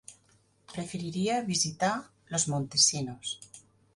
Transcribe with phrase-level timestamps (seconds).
[0.71, 1.91] Preferiria visitar
[2.31, 3.37] Los Montesinos.